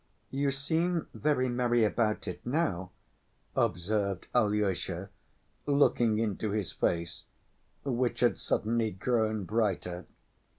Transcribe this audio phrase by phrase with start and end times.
[0.31, 2.89] "You seem very merry about it now,"
[3.55, 5.11] observed Alyosha,
[5.67, 7.25] looking into his face,
[7.83, 10.07] which had suddenly grown brighter.